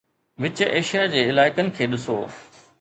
[0.45, 2.19] وچ Asia جي علائقن کي ڏسو